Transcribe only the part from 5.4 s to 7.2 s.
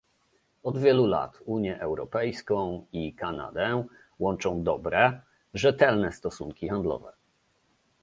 rzetelne stosunki handlowe